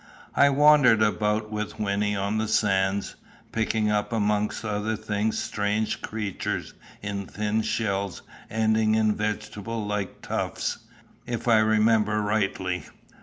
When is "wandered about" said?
0.49-1.51